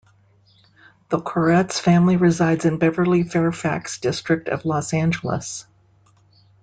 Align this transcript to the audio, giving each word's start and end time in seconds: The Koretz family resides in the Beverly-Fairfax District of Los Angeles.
The 1.09 1.19
Koretz 1.21 1.79
family 1.79 2.17
resides 2.17 2.65
in 2.65 2.73
the 2.79 2.79
Beverly-Fairfax 2.79 3.99
District 3.99 4.47
of 4.49 4.65
Los 4.65 4.95
Angeles. 4.95 5.67